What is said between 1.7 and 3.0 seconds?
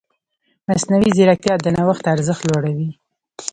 نوښت ارزښت لوړوي.